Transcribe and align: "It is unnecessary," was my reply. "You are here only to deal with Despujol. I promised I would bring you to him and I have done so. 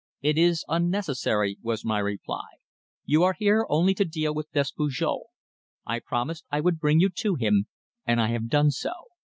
"It 0.23 0.35
is 0.35 0.65
unnecessary," 0.67 1.59
was 1.61 1.85
my 1.85 1.99
reply. 1.99 2.47
"You 3.05 3.21
are 3.21 3.35
here 3.37 3.67
only 3.69 3.93
to 3.93 4.03
deal 4.03 4.33
with 4.33 4.51
Despujol. 4.51 5.25
I 5.85 5.99
promised 5.99 6.43
I 6.49 6.59
would 6.59 6.79
bring 6.79 6.99
you 6.99 7.09
to 7.17 7.35
him 7.35 7.67
and 8.03 8.19
I 8.19 8.29
have 8.29 8.49
done 8.49 8.71
so. 8.71 8.89